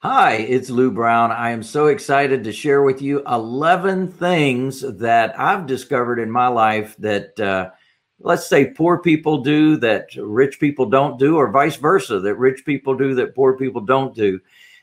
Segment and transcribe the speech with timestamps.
[0.00, 1.32] Hi, it's Lou Brown.
[1.32, 6.46] I am so excited to share with you 11 things that I've discovered in my
[6.46, 7.70] life that, uh,
[8.20, 12.64] let's say, poor people do that rich people don't do, or vice versa, that rich
[12.64, 14.38] people do that poor people don't do.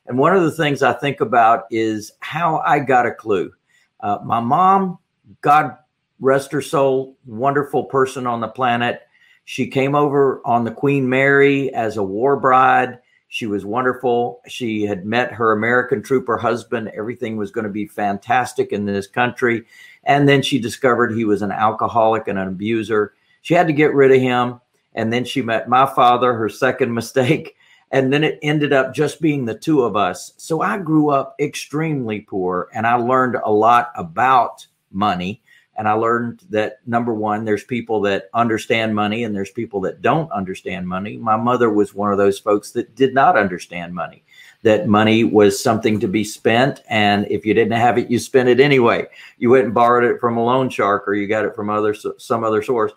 [0.06, 3.54] And one of the things I think about is how I got a clue.
[4.02, 4.97] Uh, my mom,
[5.39, 5.78] God
[6.20, 9.04] rest her soul, wonderful person on the planet.
[9.46, 13.00] She came over on the Queen Mary as a war bride
[13.36, 14.39] she was wonderful.
[14.48, 16.89] She had met her American trooper husband.
[16.96, 19.66] Everything was going to be fantastic in this country.
[20.06, 23.14] And then she discovered he was an alcoholic and an abuser.
[23.42, 24.62] She had to get rid of him.
[24.93, 27.57] And then she met my father, her second mistake.
[27.92, 30.32] And then it ended up just being the two of us.
[30.38, 35.44] So I grew up extremely poor and I learned a lot about money
[35.78, 40.02] and I learned that number one, there's people that understand money and there's people that
[40.02, 41.17] don't understand money.
[41.17, 44.23] My mother was one of those folks that did not understand money,
[44.64, 46.81] that money was something to be spent.
[46.90, 49.06] And if you didn't have it, you spent it anyway.
[49.38, 51.94] You went and borrowed it from a loan shark or you got it from other,
[51.94, 52.94] some other source.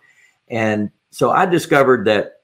[0.48, 2.42] And so I discovered that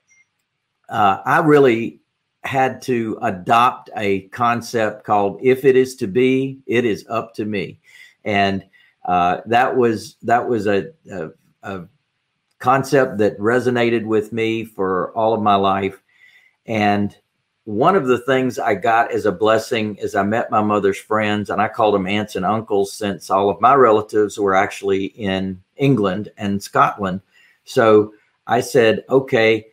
[0.89, 2.01] uh, I really
[2.43, 7.45] had to adopt a concept called if it is to be, it is up to
[7.45, 7.81] me.
[8.25, 8.65] And
[9.05, 11.31] uh, that was that was a, a,
[11.63, 11.85] a,
[12.59, 16.03] concept that resonated with me for all of my life.
[16.65, 17.15] And
[17.65, 21.51] one of the things I got as a blessing is I met my mother's friends,
[21.51, 25.63] and I called them aunts and uncles since all of my relatives were actually in
[25.77, 27.21] England and Scotland.
[27.65, 28.15] So
[28.47, 29.67] I said, okay,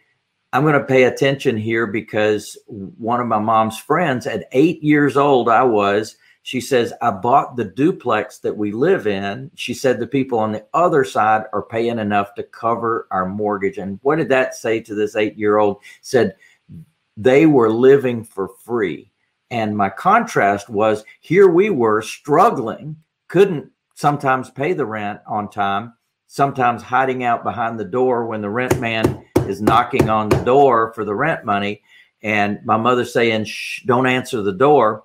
[0.54, 5.16] I'm going to pay attention here because one of my mom's friends at eight years
[5.16, 9.52] old, I was, she says, I bought the duplex that we live in.
[9.56, 13.78] She said the people on the other side are paying enough to cover our mortgage.
[13.78, 15.82] And what did that say to this eight year old?
[16.02, 16.36] Said
[17.16, 19.12] they were living for free.
[19.52, 22.96] And my contrast was here we were struggling,
[23.28, 25.94] couldn't sometimes pay the rent on time,
[26.28, 30.94] sometimes hiding out behind the door when the rent man is knocking on the door
[30.94, 31.84] for the rent money.
[32.24, 35.04] And my mother saying, Shh, don't answer the door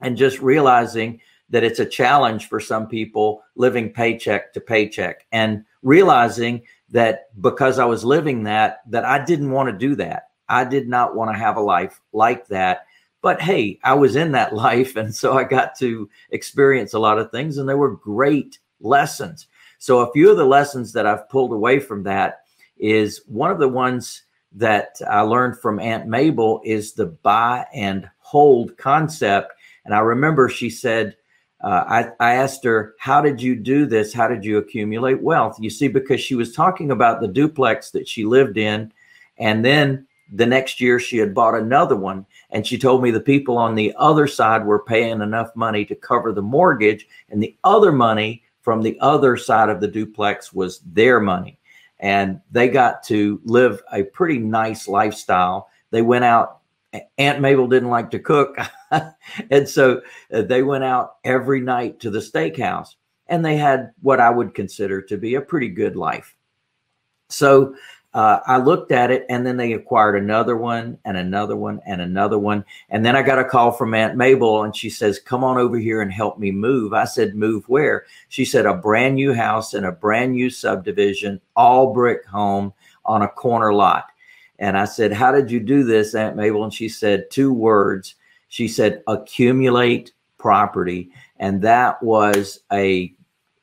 [0.00, 1.20] and just realizing
[1.50, 7.78] that it's a challenge for some people living paycheck to paycheck and realizing that because
[7.78, 10.28] I was living that that I didn't want to do that.
[10.48, 12.86] I did not want to have a life like that.
[13.22, 17.18] But hey, I was in that life and so I got to experience a lot
[17.18, 19.46] of things and they were great lessons.
[19.78, 22.40] So a few of the lessons that I've pulled away from that
[22.78, 28.08] is one of the ones that I learned from Aunt Mabel is the buy and
[28.18, 29.52] hold concept
[29.86, 31.16] and I remember she said,
[31.62, 34.12] uh, I, I asked her, How did you do this?
[34.12, 35.56] How did you accumulate wealth?
[35.58, 38.92] You see, because she was talking about the duplex that she lived in.
[39.38, 42.26] And then the next year she had bought another one.
[42.50, 45.94] And she told me the people on the other side were paying enough money to
[45.94, 47.06] cover the mortgage.
[47.30, 51.58] And the other money from the other side of the duplex was their money.
[52.00, 55.70] And they got to live a pretty nice lifestyle.
[55.90, 56.60] They went out
[57.18, 58.56] Aunt Mabel didn't like to cook.
[59.50, 60.02] and so
[60.32, 62.96] uh, they went out every night to the steakhouse
[63.28, 66.36] and they had what I would consider to be a pretty good life.
[67.28, 67.74] So
[68.14, 72.00] uh, I looked at it and then they acquired another one and another one and
[72.00, 72.64] another one.
[72.88, 75.76] And then I got a call from Aunt Mabel and she says, Come on over
[75.76, 76.94] here and help me move.
[76.94, 78.06] I said, Move where?
[78.28, 82.72] She said, A brand new house in a brand new subdivision, all brick home
[83.04, 84.06] on a corner lot.
[84.58, 86.64] And I said, How did you do this, Aunt Mabel?
[86.64, 88.14] And she said, Two words.
[88.48, 91.10] She said, Accumulate property.
[91.38, 93.14] And that was a,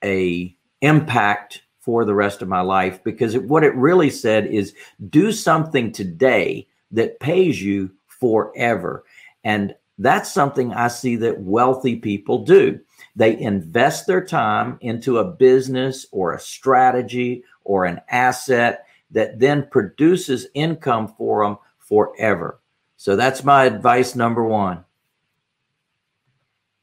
[0.04, 4.74] a impact for the rest of my life because it, what it really said is
[5.09, 9.04] do something today that pays you forever.
[9.44, 12.80] And that's something I see that wealthy people do.
[13.16, 19.68] They invest their time into a business or a strategy or an asset that then
[19.72, 22.60] produces income for them forever.
[22.98, 24.86] So that's my advice number one.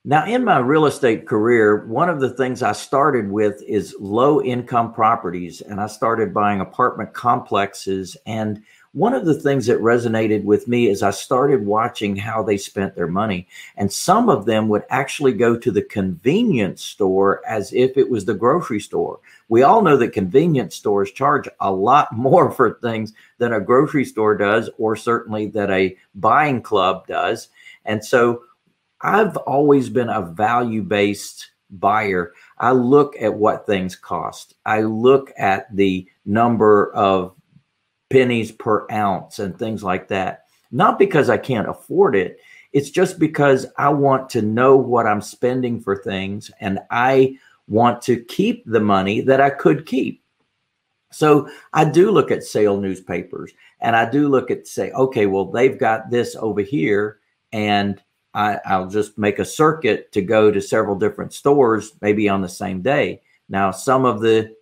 [0.03, 4.43] Now, in my real estate career, one of the things I started with is low
[4.43, 8.17] income properties, and I started buying apartment complexes.
[8.25, 8.63] And
[8.93, 12.97] one of the things that resonated with me is I started watching how they spent
[12.97, 13.47] their money.
[13.77, 18.25] And some of them would actually go to the convenience store as if it was
[18.25, 19.21] the grocery store.
[19.49, 24.05] We all know that convenience stores charge a lot more for things than a grocery
[24.05, 27.49] store does, or certainly that a buying club does.
[27.85, 28.43] And so
[29.03, 32.33] I've always been a value based buyer.
[32.59, 37.35] I look at what things cost, I look at the number of
[38.11, 40.45] pennies per ounce and things like that.
[40.71, 42.39] Not because I can't afford it,
[42.73, 47.37] It's just because I want to know what I'm spending for things and I
[47.67, 50.23] want to keep the money that I could keep.
[51.13, 55.47] So I do look at sale newspapers and I do look at say, okay, well,
[55.47, 57.19] they've got this over here
[57.53, 58.01] and
[58.35, 62.49] I, I'll just make a circuit to go to several different stores, maybe on the
[62.49, 63.23] same day.
[63.49, 64.55] Now, some of the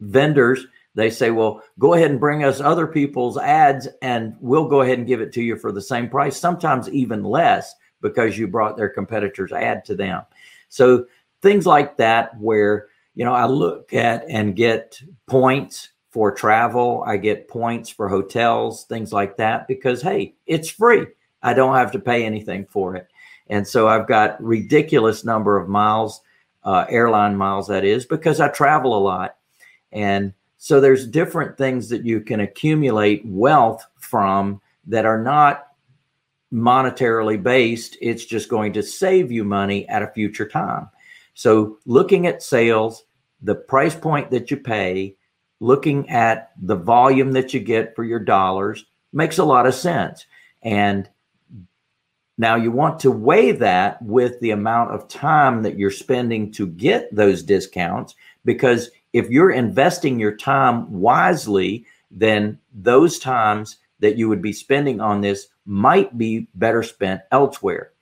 [0.00, 4.82] vendors they say, well, go ahead and bring us other people's ads and we'll go
[4.82, 8.46] ahead and give it to you for the same price, sometimes even less because you
[8.46, 10.22] brought their competitor's ad to them.
[10.68, 11.06] So
[11.42, 17.16] things like that, where, you know, I look at and get points for travel, I
[17.16, 21.06] get points for hotels, things like that, because hey, it's free.
[21.42, 23.08] I don't have to pay anything for it.
[23.48, 26.20] And so I've got ridiculous number of miles,
[26.62, 29.36] uh, airline miles, that is, because I travel a lot.
[29.92, 30.32] And
[30.64, 35.66] so there's different things that you can accumulate wealth from that are not
[36.50, 37.98] monetarily based.
[38.00, 40.88] It's just going to save you money at a future time.
[41.34, 43.04] So looking at sales,
[43.42, 45.16] the price point that you pay,
[45.60, 50.24] looking at the volume that you get for your dollars makes a lot of sense.
[50.62, 51.10] And
[52.38, 56.66] now you want to weigh that with the amount of time that you're spending to
[56.66, 58.14] get those discounts
[58.46, 65.00] because if you're investing your time wisely, then those times that you would be spending
[65.00, 67.92] on this might be better spent elsewhere.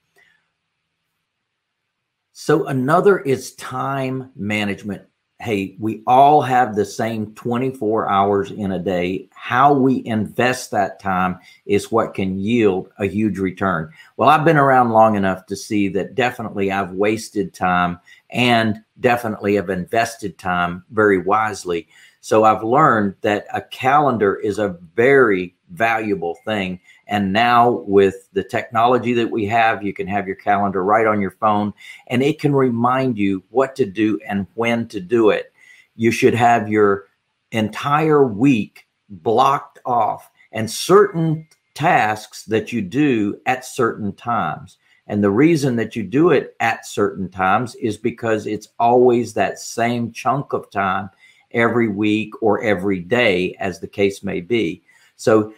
[2.33, 5.03] So, another is time management
[5.43, 9.27] hey, we all have the same 24 hours in a day.
[9.33, 13.91] How we invest that time is what can yield a huge return.
[14.15, 17.99] Well, I've been around long enough to see that definitely I've wasted time
[18.33, 21.87] and definitely have invested time very wisely.
[22.19, 26.79] So I've learned that a calendar is a very valuable thing.
[27.07, 31.21] And now with the technology that we have, you can have your calendar right on
[31.21, 31.73] your phone
[32.07, 35.53] and it can remind you what to do and when to do it.
[35.95, 37.05] You should have your
[37.51, 44.77] entire week blocked off and certain tasks that you do at certain times.
[45.07, 49.59] And the reason that you do it at certain times is because it's always that
[49.59, 51.09] same chunk of time
[51.51, 54.81] every week or every day, as the case may be.
[55.17, 55.53] So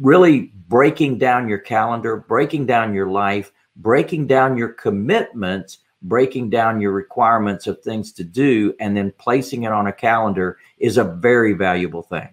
[0.00, 6.80] really breaking down your calendar, breaking down your life, breaking down your commitments, breaking down
[6.80, 11.04] your requirements of things to do, and then placing it on a calendar is a
[11.04, 12.28] very valuable thing.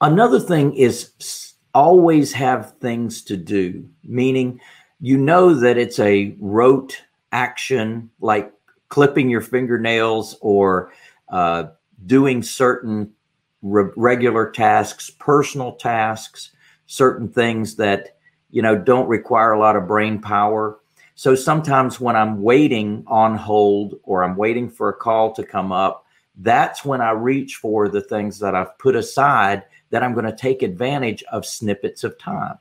[0.00, 4.60] Another thing is always have things to do, meaning
[5.00, 7.02] you know that it's a rote
[7.32, 8.52] action like
[8.88, 10.92] clipping your fingernails or
[11.30, 11.64] uh,
[12.06, 13.10] doing certain
[13.62, 16.50] re- regular tasks, personal tasks,
[16.86, 18.16] certain things that
[18.50, 20.78] you know don't require a lot of brain power.
[21.14, 25.72] So sometimes when I'm waiting on hold or I'm waiting for a call to come
[25.72, 26.04] up,
[26.36, 30.34] that's when I reach for the things that I've put aside that I'm going to
[30.34, 32.58] take advantage of snippets of time.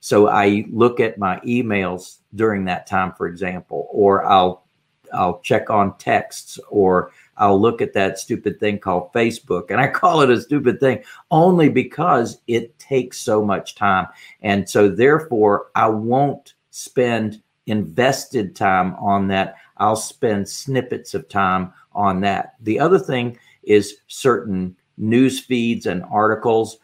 [0.00, 4.64] So I look at my emails during that time, for example, or I'll
[5.12, 9.70] I'll check on texts or I'll look at that stupid thing called Facebook.
[9.70, 14.08] And I call it a stupid thing only because it takes so much time.
[14.42, 19.56] And so, therefore, I won't spend invested time on that.
[19.78, 22.54] I'll spend snippets of time on that.
[22.60, 26.78] The other thing is certain news feeds and articles,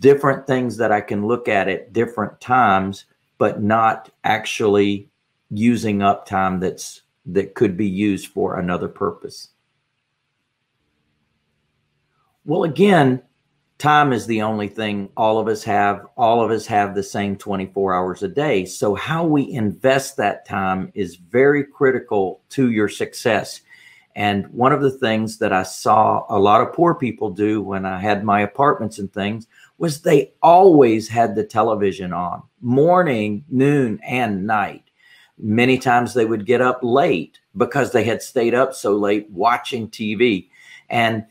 [0.00, 3.04] different things that I can look at at different times,
[3.38, 5.08] but not actually
[5.50, 9.48] using up time that's that could be used for another purpose?
[12.44, 13.22] Well, again,
[13.78, 16.06] time is the only thing all of us have.
[16.16, 18.64] All of us have the same 24 hours a day.
[18.64, 23.60] So, how we invest that time is very critical to your success.
[24.16, 27.86] And one of the things that I saw a lot of poor people do when
[27.86, 29.46] I had my apartments and things
[29.80, 34.84] was they always had the television on morning, noon, and night.
[35.38, 39.88] Many times they would get up late because they had stayed up so late watching
[39.88, 40.50] TV.
[40.90, 41.24] And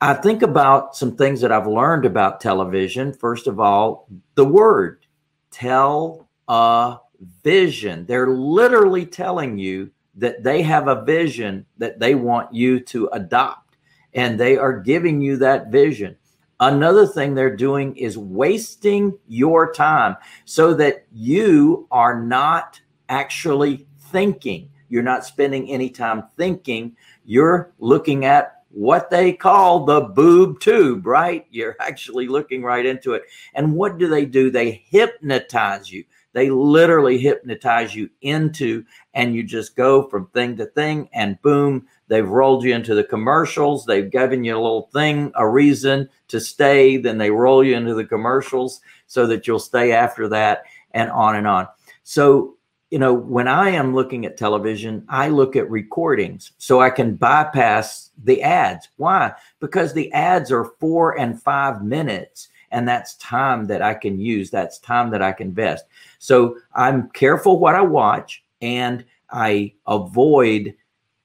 [0.00, 3.12] I think about some things that I've learned about television.
[3.12, 5.06] First of all, the word
[5.52, 6.96] tell a
[7.44, 8.06] vision.
[8.06, 13.76] They're literally telling you that they have a vision that they want you to adopt,
[14.14, 16.16] and they are giving you that vision.
[16.60, 24.70] Another thing they're doing is wasting your time so that you are not actually thinking.
[24.88, 26.96] You're not spending any time thinking.
[27.24, 31.46] You're looking at what they call the boob tube, right?
[31.50, 33.22] You're actually looking right into it.
[33.54, 34.50] And what do they do?
[34.50, 36.04] They hypnotize you.
[36.32, 38.84] They literally hypnotize you into,
[39.14, 43.04] and you just go from thing to thing, and boom, they've rolled you into the
[43.04, 43.84] commercials.
[43.84, 46.96] They've given you a little thing, a reason to stay.
[46.96, 51.36] Then they roll you into the commercials so that you'll stay after that, and on
[51.36, 51.68] and on.
[52.02, 52.56] So,
[52.90, 57.14] you know, when I am looking at television, I look at recordings so I can
[57.14, 58.88] bypass the ads.
[58.96, 59.32] Why?
[59.60, 64.50] Because the ads are four and five minutes and that's time that I can use.
[64.50, 65.84] That's time that I can invest.
[66.18, 70.74] So I'm careful what I watch and I avoid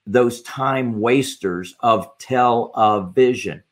[0.06, 3.62] those time wasters of television.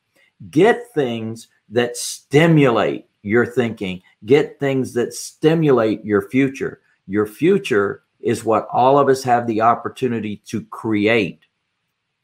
[0.49, 6.81] Get things that stimulate your thinking, get things that stimulate your future.
[7.07, 11.39] Your future is what all of us have the opportunity to create.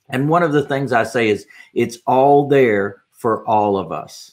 [0.10, 4.32] And one of the things I say is it's all there for all of us.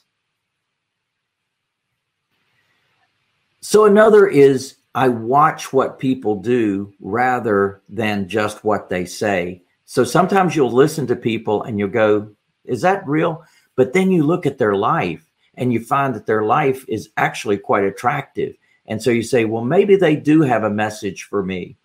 [3.61, 9.63] So another is I watch what people do rather than just what they say.
[9.87, 12.31] So sometimes you'll listen to people and you'll go,
[12.65, 13.45] is that real?
[13.77, 15.25] But then you look at their life
[15.55, 18.57] and you find that their life is actually quite attractive.
[18.87, 21.77] And so you say, well, maybe they do have a message for me.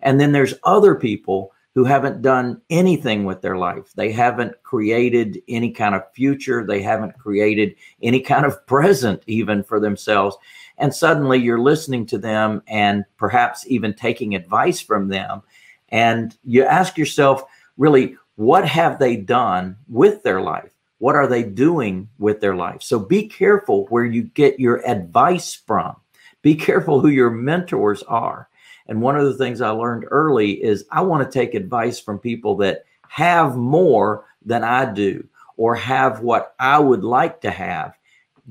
[0.00, 3.92] And then there's other people who haven't done anything with their life.
[3.94, 6.66] They haven't created any kind of future.
[6.66, 10.36] They haven't created any kind of present even for themselves.
[10.78, 15.42] And suddenly you're listening to them and perhaps even taking advice from them.
[15.90, 17.44] And you ask yourself,
[17.76, 20.72] really, what have they done with their life?
[20.98, 22.82] What are they doing with their life?
[22.82, 25.96] So be careful where you get your advice from.
[26.42, 28.48] Be careful who your mentors are.
[28.86, 32.18] And one of the things I learned early is I want to take advice from
[32.18, 37.96] people that have more than I do or have what I would like to have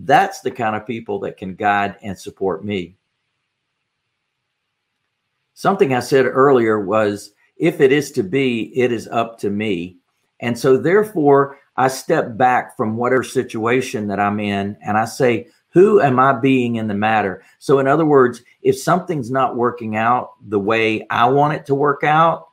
[0.06, 2.96] that's the kind of people that can guide and support me.
[5.60, 9.98] Something I said earlier was if it is to be, it is up to me.
[10.40, 15.50] And so, therefore, I step back from whatever situation that I'm in and I say,
[15.74, 17.44] who am I being in the matter?
[17.58, 21.76] So, in other words, if something's not working out the way I want it to
[21.76, 22.48] work out,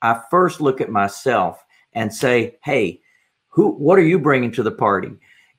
[0.00, 1.60] I first look at myself
[1.92, 3.00] and say, hey,
[3.48, 5.10] who, what are you bringing to the party?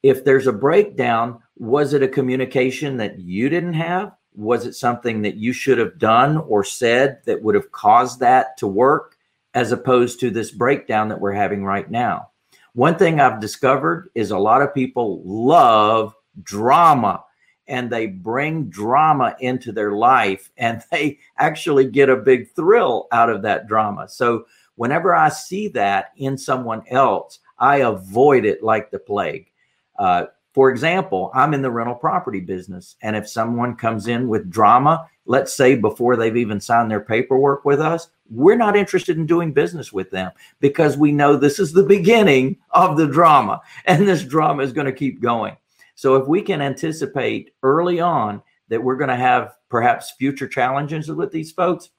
[0.06, 4.12] if there's a breakdown, was it a communication that you didn't have?
[4.36, 8.58] Was it something that you should have done or said that would have caused that
[8.58, 9.18] to work,
[9.54, 12.30] as opposed to this breakdown that we're having right now?
[12.74, 16.14] One thing I've discovered is a lot of people love
[16.44, 17.24] drama
[17.68, 23.30] and they bring drama into their life and they actually get a big thrill out
[23.30, 24.08] of that drama.
[24.08, 29.50] So, whenever I see that in someone else, I avoid it like the plague.
[29.98, 30.26] Uh,
[30.56, 32.96] for example, I'm in the rental property business.
[33.02, 37.66] And if someone comes in with drama, let's say before they've even signed their paperwork
[37.66, 40.32] with us, we're not interested in doing business with them
[40.62, 44.86] because we know this is the beginning of the drama and this drama is going
[44.86, 45.58] to keep going.
[45.96, 51.12] So if we can anticipate early on that we're going to have perhaps future challenges
[51.12, 51.90] with these folks,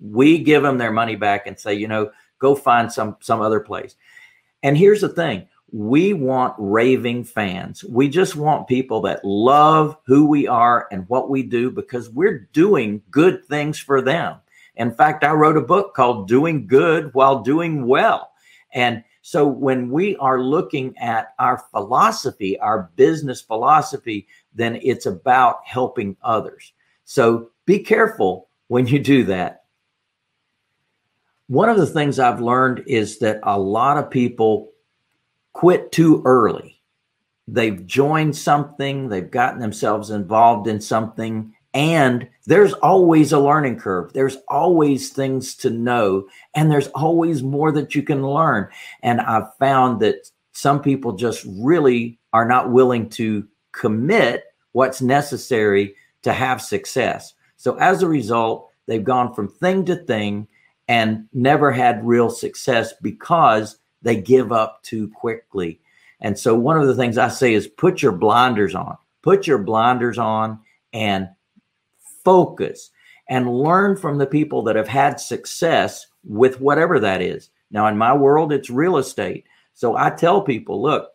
[0.00, 3.60] we give them their money back and say, you know, go find some some other
[3.60, 3.96] place.
[4.62, 7.84] And here's the thing we want raving fans.
[7.84, 12.48] We just want people that love who we are and what we do because we're
[12.52, 14.36] doing good things for them.
[14.76, 18.30] In fact, I wrote a book called Doing Good While Doing Well.
[18.72, 25.60] And so when we are looking at our philosophy, our business philosophy, then it's about
[25.64, 26.72] helping others.
[27.04, 29.64] So be careful when you do that.
[31.46, 34.73] One of the things I've learned is that a lot of people
[35.54, 36.82] quit too early.
[37.48, 44.12] They've joined something, they've gotten themselves involved in something, and there's always a learning curve.
[44.12, 48.68] There's always things to know, and there's always more that you can learn.
[49.02, 55.94] And I've found that some people just really are not willing to commit what's necessary
[56.22, 57.34] to have success.
[57.56, 60.46] So as a result, they've gone from thing to thing
[60.88, 65.80] and never had real success because they give up too quickly.
[66.20, 69.58] And so, one of the things I say is put your blinders on, put your
[69.58, 70.60] blinders on
[70.92, 71.28] and
[72.24, 72.90] focus
[73.28, 77.50] and learn from the people that have had success with whatever that is.
[77.70, 79.44] Now, in my world, it's real estate.
[79.72, 81.10] So I tell people, look,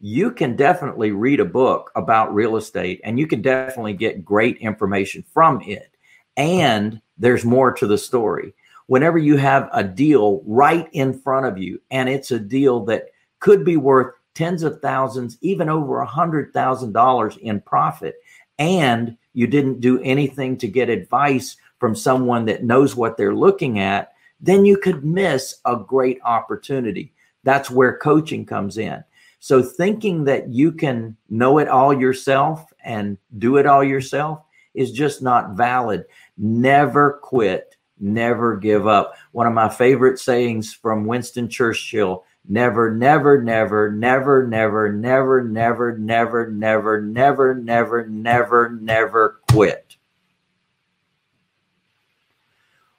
[0.00, 4.58] you can definitely read a book about real estate and you can definitely get great
[4.58, 5.90] information from it.
[6.36, 8.54] And there's more to the story
[8.86, 13.06] whenever you have a deal right in front of you and it's a deal that
[13.40, 18.16] could be worth tens of thousands, even over a hundred thousand dollars in profit.
[18.58, 23.78] And you didn't do anything to get advice from someone that knows what they're looking
[23.78, 27.12] at, then you could miss a great opportunity.
[27.42, 29.04] That's where coaching comes in.
[29.40, 34.40] So thinking that you can know it all yourself and do it all yourself
[34.72, 36.06] is just not valid.
[36.38, 39.14] Never quit, never give up.
[39.32, 45.98] One of my favorite sayings from Winston Churchill never, never, never, never, never, never, never,
[45.98, 49.96] never, never, never, never, never, never quit.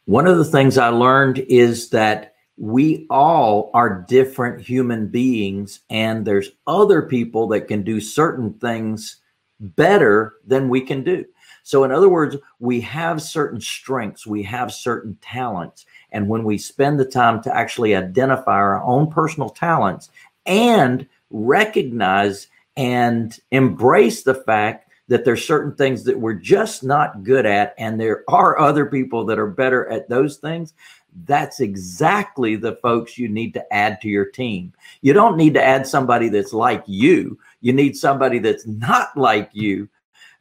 [0.05, 6.25] One of the things I learned is that we all are different human beings, and
[6.25, 9.17] there's other people that can do certain things
[9.59, 11.25] better than we can do.
[11.65, 15.87] So, in other words, we have certain strengths, we have certain talents.
[16.11, 20.11] And when we spend the time to actually identify our own personal talents
[20.45, 27.47] and recognize and embrace the fact that there's certain things that we're just not good
[27.47, 30.75] at, and there are other people that are better at those things,
[31.25, 34.71] that's exactly the folks you need to add to your team.
[35.01, 37.39] You don't need to add somebody that's like you.
[37.61, 39.89] You need somebody that's not like you.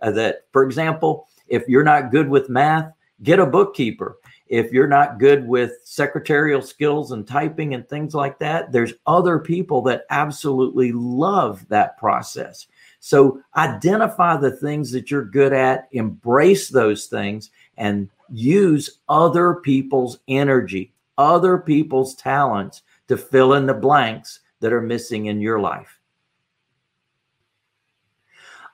[0.04, 2.92] Uh, that, for example, if you're not good with math,
[3.22, 4.18] get a bookkeeper.
[4.48, 9.38] If you're not good with secretarial skills and typing and things like that, there's other
[9.38, 12.66] people that absolutely love that process.
[13.00, 20.18] So identify the things that you're good at, embrace those things, and use other people's
[20.28, 25.93] energy, other people's talents to fill in the blanks that are missing in your life.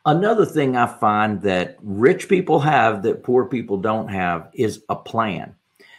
[0.07, 4.97] Another thing I find that rich people have that poor people don't have is a
[4.97, 5.55] plan.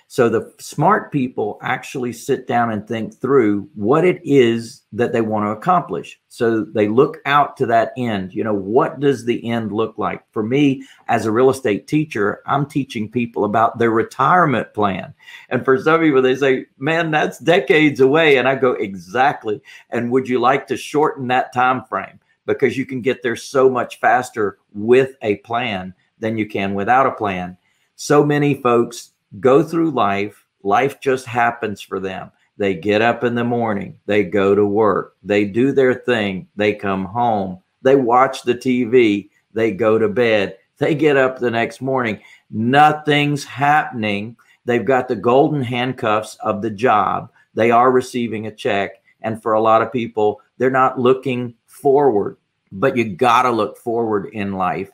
[0.08, 5.22] So the smart people actually sit down and think through what it is that they
[5.22, 6.20] want to accomplish.
[6.27, 8.34] So they look out to that end.
[8.34, 10.24] You know, what does the end look like?
[10.31, 15.14] For me, as a real estate teacher, I'm teaching people about their retirement plan.
[15.50, 18.35] And for some people, they say, man, that's decades away.
[18.35, 19.61] And I go, exactly.
[19.92, 22.20] And would you like to shorten that time frame?
[22.46, 27.08] Because you can get there so much faster with a plan than you can without
[27.08, 27.58] a plan.
[27.96, 30.46] So many folks go through life.
[30.64, 32.32] Life just happens for them.
[32.58, 36.75] They get up in the morning, they go to work, they do their thing, they
[36.75, 41.82] come home, they watch the TV, they go to bed, they get up the next
[41.82, 42.20] morning.
[42.50, 44.36] Nothing's happening.
[44.66, 47.32] They've got the golden handcuffs of the job.
[47.54, 49.01] They are receiving a check.
[49.22, 52.37] And for a lot of people, they're not looking forward,
[52.72, 54.89] but you got to look forward in life.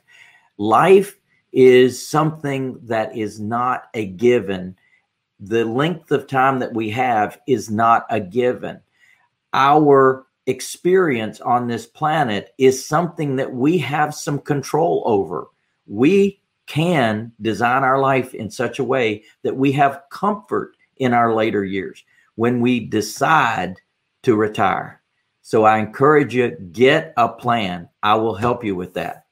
[0.58, 1.18] Life
[1.52, 4.76] is something that is not a given.
[5.40, 8.80] The length of time that we have is not a given.
[9.54, 15.48] Our experience on this planet is something that we have some control over.
[15.86, 21.34] We can design our life in such a way that we have comfort in our
[21.34, 22.04] later years
[22.36, 23.76] when we decide
[24.24, 24.97] to retire.
[25.48, 27.88] So I encourage you get a plan.
[28.04, 29.28] I will help you with that.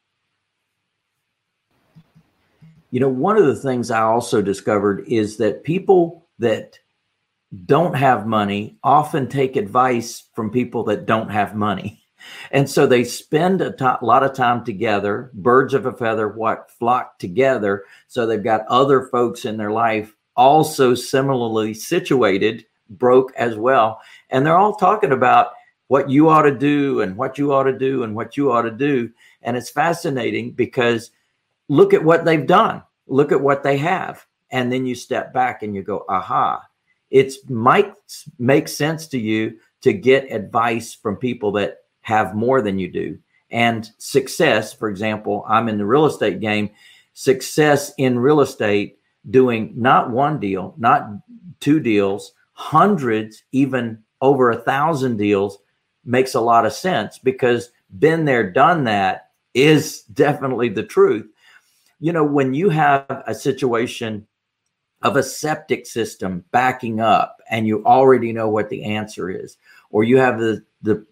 [2.90, 6.80] You know, one of the things I also discovered is that people that
[7.66, 12.02] don't have money often take advice from people that don't have money.
[12.50, 17.20] And so they spend a lot of time together, birds of a feather, what flock
[17.20, 17.84] together.
[18.08, 24.02] So they've got other folks in their life also similarly situated, broke as well.
[24.32, 25.50] And they're all talking about
[25.88, 28.64] what you ought to do and what you ought to do and what you ought
[28.64, 29.10] to do.
[29.42, 31.12] And it's fascinating because
[31.70, 32.84] look at what they've done.
[33.08, 34.26] Look at what they have.
[34.50, 36.64] And then you step back and you go, aha,
[37.12, 37.94] it might
[38.40, 43.20] make sense to you to get advice from people that have more than you do.
[43.52, 46.72] And success, for example, I'm in the real estate game.
[47.14, 48.98] Success in real estate,
[49.30, 51.08] doing not one deal, not
[51.60, 55.60] two deals, hundreds, even over a thousand deals
[56.06, 61.28] makes a lot of sense because been there, done that is definitely the truth
[62.00, 64.28] you know, when you have a situation
[65.02, 69.58] of a septic system backing up and you already know what the answer is,
[69.92, 71.06] or you have the, the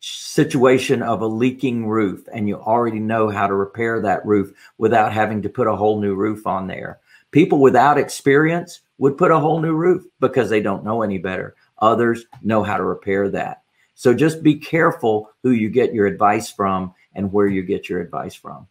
[0.00, 5.12] situation of a leaking roof and you already know how to repair that roof without
[5.12, 7.00] having to put a whole new roof on there.
[7.30, 11.54] People without experience would put a whole new roof because they don't know any better.
[11.78, 13.62] Others know how to repair that.
[13.98, 18.00] So just be careful who you get your advice from and where you get your
[18.00, 18.68] advice from.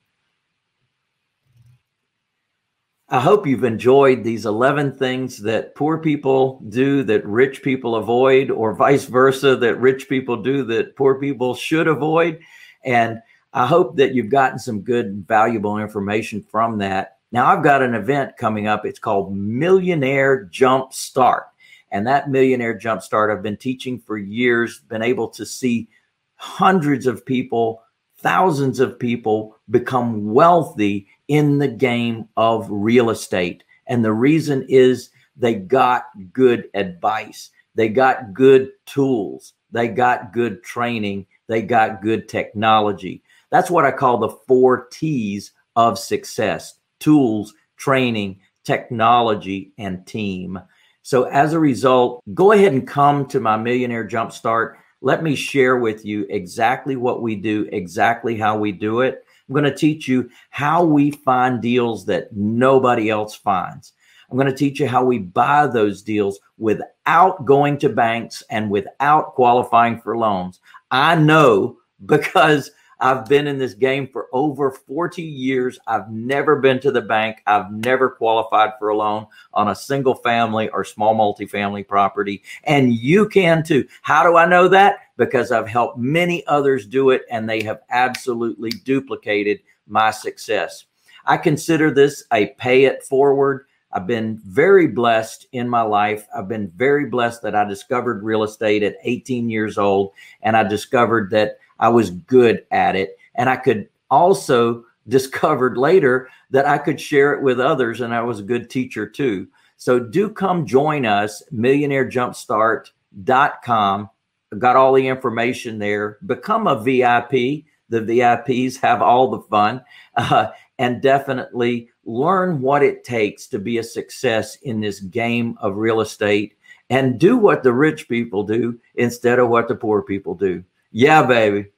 [3.10, 8.50] I hope you've enjoyed these 11 things that poor people do that rich people avoid,
[8.50, 12.40] or vice versa, that rich people do that poor people should avoid.
[12.86, 17.18] And I hope that you've gotten some good, valuable information from that.
[17.34, 18.86] Now, I've got an event coming up.
[18.86, 21.48] It's called Millionaire Jump Start.
[21.92, 25.88] And that Millionaire jumpstart I've been teaching for years, been able to see
[26.36, 27.82] hundreds of people,
[28.18, 33.64] thousands of people become wealthy in the game of real estate.
[33.88, 40.64] And the reason is they got good advice, they got good tools, they got good
[40.64, 43.24] training, they got good technology.
[43.50, 50.60] That's what I call the four T's of success tools, training, technology, and team.
[51.08, 54.76] So, as a result, go ahead and come to my Millionaire Jumpstart.
[55.00, 59.24] Let me share with you exactly what we do, exactly how we do it.
[59.48, 63.94] I'm going to teach you how we find deals that nobody else finds.
[64.30, 68.70] I'm going to teach you how we buy those deals without going to banks and
[68.70, 70.60] without qualifying for loans.
[70.92, 75.78] I know because I've been in this game for over 40 years.
[75.86, 77.44] I've never been to the bank.
[77.46, 82.44] I've never qualified for a loan on a single family or small multifamily property.
[82.64, 83.88] And you can too.
[84.02, 85.00] How do I know that?
[85.18, 90.86] Because I've helped many others do it and they have absolutely duplicated my success.
[91.26, 93.66] I consider this a pay it forward.
[93.92, 96.28] I've been very blessed in my life.
[96.36, 100.64] I've been very blessed that I discovered real estate at 18 years old and I
[100.64, 103.18] discovered that I was good at it.
[103.36, 108.22] And I could also discovered later that I could share it with others and I
[108.22, 109.48] was a good teacher too.
[109.78, 114.10] So do come join us, millionairejumpstart.com.
[114.58, 116.18] Got all the information there.
[116.26, 117.66] Become a VIP.
[117.90, 119.82] The VIPs have all the fun
[120.18, 120.48] uh,
[120.80, 126.02] and definitely learn what it takes to be a success in this game of real
[126.02, 126.58] estate
[126.90, 130.64] and do what the rich people do instead of what the poor people do.
[130.92, 131.72] Yeah, baby.